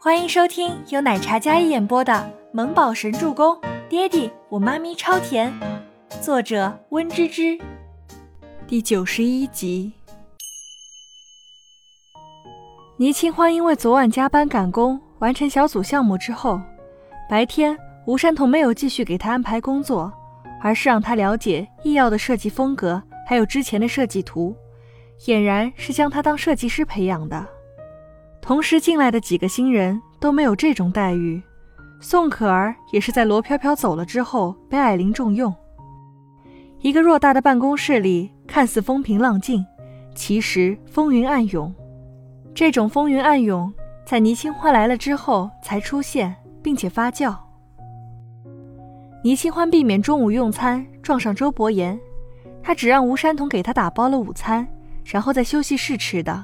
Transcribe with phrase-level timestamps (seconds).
[0.00, 2.12] 欢迎收听由奶茶一演播的
[2.52, 3.56] 《萌宝神助攻》，
[3.88, 5.52] 爹地我妈咪超甜，
[6.22, 7.58] 作者温芝芝。
[8.64, 9.92] 第九十一集。
[12.96, 16.60] 倪清欢因为昨晚加班赶工，完成小组项目之后，
[17.28, 17.76] 白天
[18.06, 20.12] 吴山童没有继续给他安排工作，
[20.62, 24.54] 而是让他了解易药的设计风格，还有之前的设计图，
[25.18, 27.44] 俨然是将他当设计师培养的。
[28.48, 31.42] 同时进来的几个新人都没有这种待遇，
[32.00, 35.54] 宋可儿也是在罗飘飘走了之后被艾琳重用。
[36.80, 39.62] 一个偌大的办公室里，看似风平浪静，
[40.14, 41.70] 其实风云暗涌。
[42.54, 43.70] 这种风云暗涌
[44.06, 47.36] 在倪清欢来了之后才出现，并且发酵。
[49.22, 52.00] 倪清欢避免中午用餐撞上周伯言，
[52.62, 54.66] 他只让吴山童给他打包了午餐，
[55.04, 56.42] 然后在休息室吃的。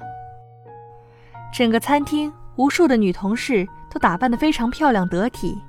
[1.55, 5.63] 整个餐厅，无数的女同事都打扮得非常漂亮得体，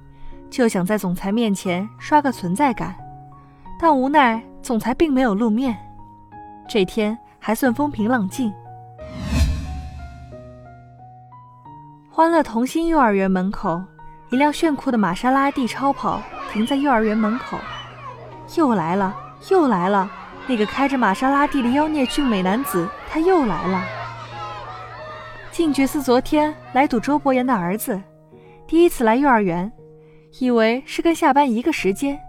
[0.50, 2.96] 就想在总裁面前刷个存在感，
[3.80, 5.78] 但无奈总裁并没有露面。
[6.68, 8.52] 这天还算风平浪静。
[12.10, 13.80] 欢乐童心幼儿园门口，
[14.32, 16.20] 一辆炫酷的玛莎拉蒂超跑
[16.52, 17.60] 停在幼儿园门口。
[18.56, 19.16] 又来了，
[19.52, 20.10] 又来了！
[20.48, 23.84] 那个开着玛莎拉蒂的妖孽俊美男子，他又来了。
[25.56, 27.98] 静觉寺昨天来堵周伯言的儿子，
[28.68, 29.72] 第一次来幼儿园，
[30.42, 32.20] 以为是跟下班一个时间。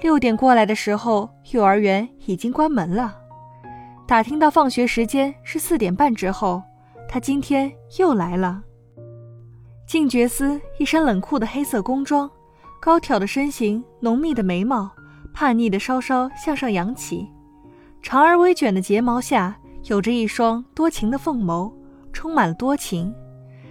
[0.00, 3.16] 六点过来的时候，幼儿园已经关门了。
[4.08, 6.60] 打听到放学时间是四点半之后，
[7.08, 8.60] 他今天又来了。
[9.86, 12.28] 静觉司一身冷酷的黑色工装，
[12.80, 14.90] 高挑的身形，浓密的眉毛，
[15.32, 17.30] 叛逆的稍稍向上扬起，
[18.02, 21.72] 长而微卷的睫毛下有着一双多情的凤眸。
[22.14, 23.14] 充满了多情，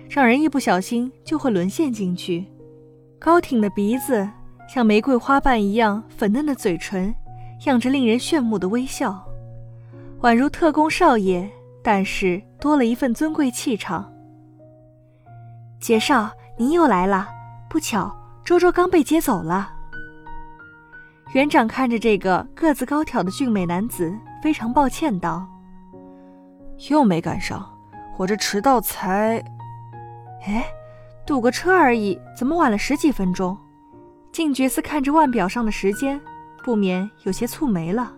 [0.08, 2.46] 让人一不小心就会沦陷进去。
[3.18, 4.30] 高挺的鼻子，
[4.68, 7.16] 像玫瑰花瓣一样粉嫩的嘴唇，
[7.66, 9.26] 漾着令人炫目的微笑，
[10.22, 11.50] 宛如特工少爷，
[11.82, 14.14] 但是多了一份尊贵气场。
[15.80, 17.28] 杰少，您又来了。
[17.70, 18.16] 不巧，
[18.46, 19.72] 周周刚被接走了。
[21.34, 25.48] 园长看着这个个子高挑的俊美男子，非常抱歉道
[26.90, 27.68] ：“又没赶上。”
[28.18, 29.44] 我这迟到才，
[30.46, 30.66] 哎，
[31.26, 33.58] 堵个车而已，怎么晚了十几分钟？
[34.32, 36.20] 静觉寺看着腕表上的时间，
[36.64, 38.14] 不免有些蹙眉了。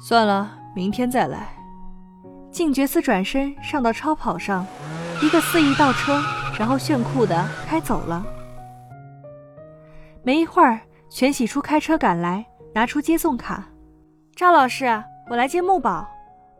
[0.00, 1.48] 算了，明天再来。
[2.50, 4.66] 静觉寺转身上到超跑上，
[5.22, 6.22] 一个肆意倒车，
[6.58, 8.24] 然后炫酷的开走了。
[10.22, 10.80] 没一会儿，
[11.10, 12.44] 全喜初开车赶来，
[12.74, 13.64] 拿出接送卡。
[14.36, 16.06] 赵老师，我来接木宝。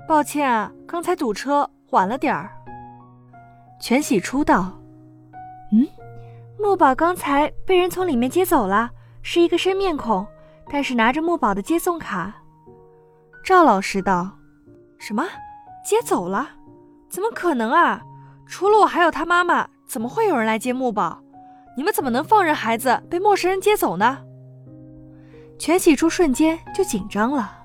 [0.06, 1.70] 抱歉啊，刚才堵车。
[1.90, 2.50] 晚了点儿，
[3.80, 4.72] 全喜初道
[5.72, 5.86] ：“嗯，
[6.58, 8.90] 木宝刚才被人从里面接走了，
[9.22, 10.26] 是一个生面孔，
[10.70, 12.34] 但是拿着木宝的接送卡。”
[13.44, 14.30] 赵老师道
[14.98, 15.24] ：“什么？
[15.84, 16.48] 接走了？
[17.08, 18.02] 怎么可能啊？
[18.46, 21.20] 除了我还有他妈妈，怎么会有人来接木宝？
[21.76, 24.18] 你们怎么能放任孩子被陌生人接走呢？”
[25.58, 27.63] 全喜初瞬间就紧张了。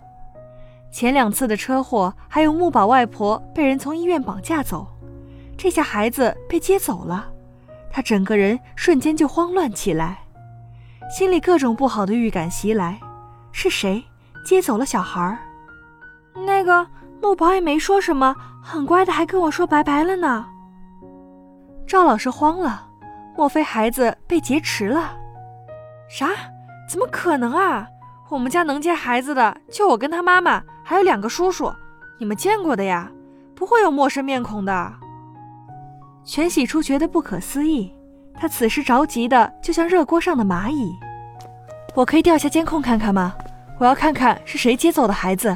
[0.91, 4.87] 前两次的车祸，还有木宝外婆被人从医院绑架走，
[5.57, 7.27] 这下孩子被接走了，
[7.91, 10.19] 他整个人瞬间就慌乱起来，
[11.09, 12.99] 心里各种不好的预感袭来。
[13.51, 14.03] 是谁
[14.45, 15.37] 接走了小孩？
[16.45, 16.87] 那个
[17.21, 20.45] 木宝也没说什么，很乖的，还跟我说拜拜了呢。
[21.87, 22.87] 赵老师慌了，
[23.35, 25.17] 莫非孩子被劫持了？
[26.07, 26.29] 啥？
[26.89, 27.87] 怎么可能啊？
[28.29, 30.63] 我们家能接孩子的就我跟他妈妈。
[30.83, 31.71] 还有两个叔叔，
[32.17, 33.11] 你们见过的呀，
[33.53, 34.93] 不会有陌生面孔的。
[36.23, 37.93] 全喜初觉得不可思议，
[38.33, 40.91] 他此时着急的就像热锅上的蚂蚁。
[41.95, 43.35] 我可以调下监控看看吗？
[43.77, 45.55] 我要看看是谁接走的孩子。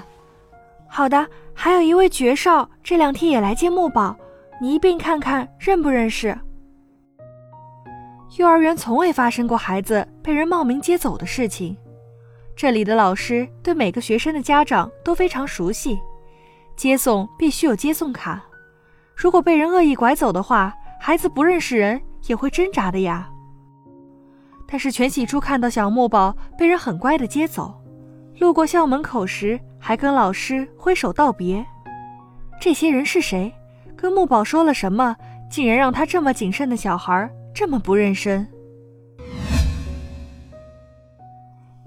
[0.87, 4.15] 好的，还有一位爵少这两天也来接木宝，
[4.61, 6.37] 你一并看看认不认识。
[8.37, 11.75] 幼儿园从未发生过孩子被人冒名接走的事情。
[12.55, 15.99] 这里的老师对每个学生的家长都非常熟悉，
[16.75, 18.43] 接送必须有接送卡。
[19.15, 23.29] 如果被人恶意拐走的话，孩子不认识人也会挣扎的呀。
[24.67, 27.73] 但是全喜初看到小木宝被人很乖的接走，
[28.39, 31.65] 路过校门口时还跟老师挥手道别。
[32.61, 33.53] 这些人是谁？
[33.95, 35.15] 跟木宝说了什么，
[35.49, 38.47] 竟然让他这么谨慎的小孩这么不认生？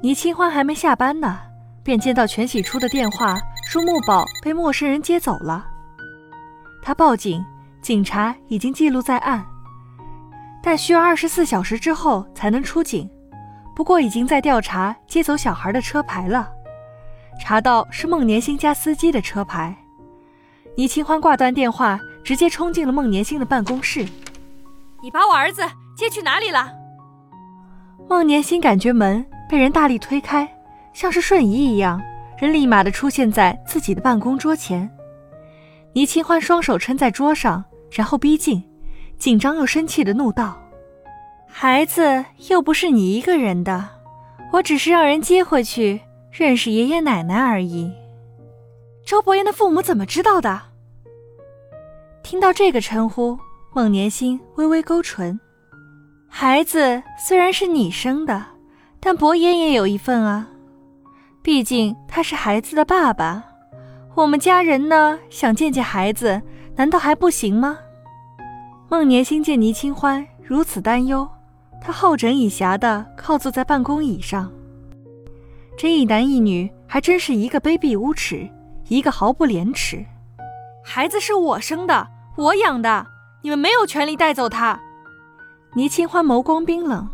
[0.07, 1.37] 倪清欢还没下班呢，
[1.83, 3.37] 便接到全喜初的电话，
[3.67, 5.67] 说木宝被陌生人接走了。
[6.81, 7.45] 他报警，
[7.83, 9.45] 警察已经记录在案。
[10.63, 13.11] 但需要二十四小时之后才能出警。
[13.75, 16.49] 不过已经在调查接走小孩的车牌了，
[17.41, 19.77] 查到是孟年星家司机的车牌。
[20.77, 24.07] 倪清欢挂断电话，直接冲进了孟年星的办公室。
[25.03, 25.63] 你把我儿子
[25.97, 26.73] 接去哪里了？
[28.09, 30.49] 孟年星感觉门被人大力推开，
[30.93, 32.03] 像是瞬移一样，
[32.39, 34.91] 人立马的出现在自己的办公桌前。
[35.93, 38.63] 倪清欢双手撑在桌上，然后逼近，
[39.19, 40.61] 紧张又生气的怒道。
[41.47, 43.89] 孩子又不是你一个人的，
[44.53, 46.01] 我只是让人接回去
[46.31, 47.91] 认识爷爷奶奶而已。
[49.07, 50.61] 周伯言的父母怎么知道的？
[52.23, 53.39] 听到这个称呼，
[53.73, 55.39] 孟年心微微勾唇。
[56.29, 58.45] 孩子虽然是你生的，
[59.07, 60.49] 但伯言也有一份啊，
[61.41, 63.41] 毕竟他是孩子的爸爸。
[64.17, 66.43] 我们家人呢，想见见孩子，
[66.75, 67.79] 难道还不行吗？
[68.89, 71.29] 孟年心见倪清欢如此担忧。
[71.81, 74.51] 他好整以暇地靠坐在办公椅上。
[75.79, 78.51] 这一男一女还真是一个卑鄙无耻，
[78.89, 80.05] 一个毫不廉耻。
[80.85, 83.07] 孩子是我生的，我养的，
[83.43, 84.81] 你们没有权利带走他。
[85.77, 87.09] 倪清欢眸光冰冷，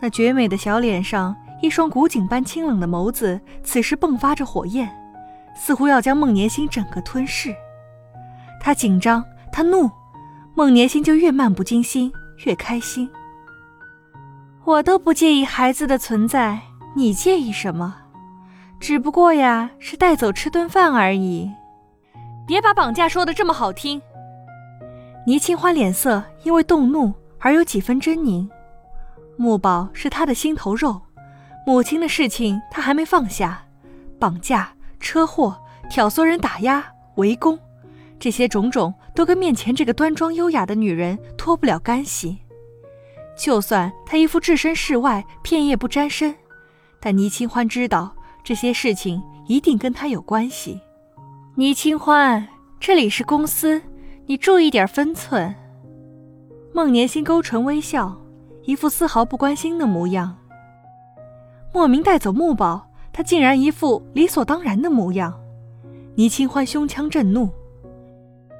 [0.00, 4.88] 那绝美的小脸上，一双古井般清冷的眸子，此时迸发着火焰，
[5.56, 7.54] 似乎要将孟年心整个吞噬。
[8.60, 9.90] 他紧张，他怒，
[10.54, 12.12] 孟年心就越漫不经心，
[12.46, 13.08] 越开心。
[14.64, 16.60] 我都不介意孩子的存在，
[16.94, 17.96] 你介意什么？
[18.78, 21.50] 只不过呀，是带走吃顿饭而已。
[22.46, 24.00] 别把绑架说的这么好听。
[25.26, 28.48] 倪清欢脸色因为动怒而有几分狰狞。
[29.38, 31.00] 木宝是他的心头肉，
[31.64, 33.62] 母亲的事情他还没放下，
[34.18, 35.56] 绑架、车祸、
[35.88, 37.56] 挑唆人打压、围攻，
[38.18, 42.38] 这些种种都跟面前这个端庄优雅的女人脱不了干系。
[43.36, 46.34] 就算他一副置身事外、片叶不沾身，
[46.98, 48.12] 但倪清欢知道
[48.42, 50.80] 这些事情一定跟他有关系。
[51.54, 52.48] 倪清欢，
[52.80, 53.80] 这里是公司，
[54.26, 55.54] 你注意点分寸。
[56.74, 58.20] 孟年心勾唇微笑，
[58.68, 60.36] 一副丝毫不关心的模样。
[61.72, 65.32] 莫名带走木宝，他竟然一副理所当然的模样。
[66.16, 67.48] 倪清欢胸腔震怒：“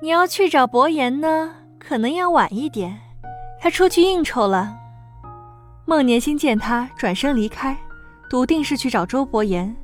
[0.01, 2.99] 你要去找伯言呢，可能要晚一点。”
[3.61, 4.79] 他出去应酬了。
[5.85, 7.77] 孟年心见他转身离开，
[8.31, 9.77] 笃定是去找周伯言。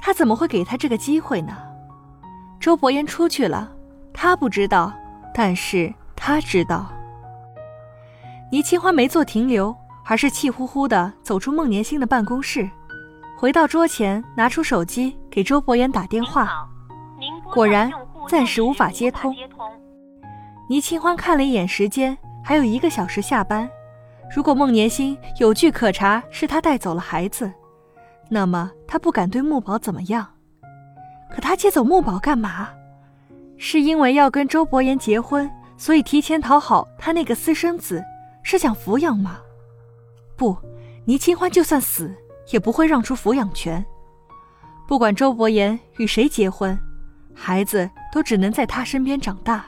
[0.00, 1.56] 他怎么会给他这个机会呢？
[2.60, 3.72] 周伯言出去了，
[4.12, 4.92] 他不知道，
[5.34, 6.86] 但是他知道。
[8.54, 12.70] 倪清欢没做停留，而是气呼呼地走出孟年星的办公室，
[13.36, 16.64] 回到桌前，拿出手机给周伯言打电话。
[17.52, 17.90] 果然，
[18.28, 19.34] 暂时无法接通。
[20.68, 22.16] 倪清欢看了一眼时间。
[22.44, 23.68] 还有一个小时下班，
[24.36, 27.52] 如果孟年星有据可查是他带走了孩子，
[28.28, 30.24] 那么他不敢对木宝怎么样。
[31.28, 32.68] 可他接走木宝干嘛？
[33.58, 38.04] 是因为要跟周伯言结婚，所以提前讨好他那个私生子，
[38.44, 39.40] 是想抚养吗？
[40.36, 40.56] 不，
[41.04, 42.14] 倪清欢就算死
[42.52, 43.84] 也不会让出抚养权。
[44.86, 46.78] 不管周伯言与谁结婚，
[47.34, 49.64] 孩子都只能在他身边长大。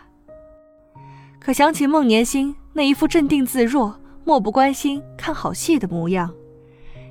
[1.41, 2.55] 可想起孟年心。
[2.77, 6.31] 那一副镇定自若、漠不关心、看好戏的模样，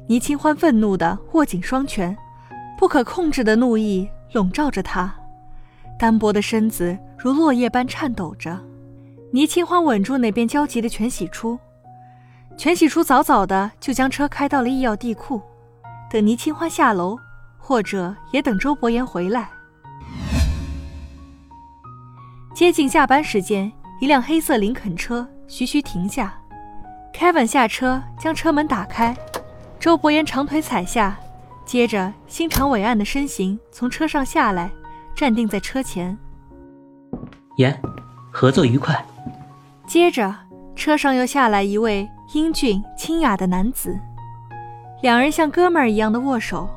[0.07, 2.15] 倪清欢愤怒地握紧双拳，
[2.77, 5.11] 不可控制的怒意笼罩着他，
[5.97, 8.63] 单薄的身子如落叶般颤抖着。
[9.35, 11.59] 倪清欢稳住那边焦急的全喜初，
[12.55, 15.41] 全喜初早早的就将车开到了医药地库，
[16.09, 17.17] 等倪清欢下楼，
[17.57, 19.49] 或者也等周伯言回来。
[22.53, 25.27] 接近下班时间，一辆黑色林肯车。
[25.49, 26.33] 徐徐停下
[27.13, 29.13] ，Kevin 下车将车门打开，
[29.77, 31.19] 周伯言长腿踩下，
[31.65, 34.71] 接着心长伟岸的身形从车上下来，
[35.13, 36.17] 站定在车前。
[37.57, 37.77] 言，
[38.31, 39.05] 合作愉快。
[39.87, 40.33] 接着
[40.75, 43.97] 车上又下来一位英俊清雅的男子，
[45.01, 46.67] 两人像哥们儿一样的握手，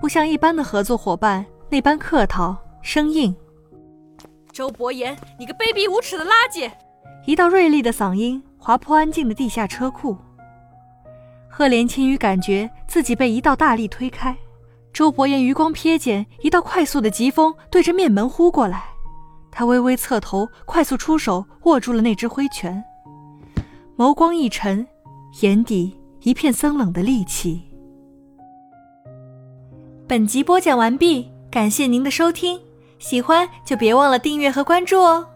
[0.00, 3.34] 不像一般的合作伙伴那般客套生硬。
[4.52, 6.70] 周伯言，你个卑鄙无耻的垃圾！
[7.24, 10.16] 一道锐利的嗓音划破安静的地下车库，
[11.48, 14.36] 赫连青雨感觉自己被一道大力推开。
[14.92, 18.84] 周伯言余光瞥见一道快速的疾风对着面门呼过来，
[19.58, 22.84] 他微微侧头，快速出手握住了那只挥拳，
[23.96, 24.86] 眸光一沉，
[25.40, 27.62] 眼底一片森冷的戾气。
[30.06, 32.60] 本集播讲完毕，感谢您的收听，
[32.98, 35.26] 喜欢就别忘了订阅和关注哦。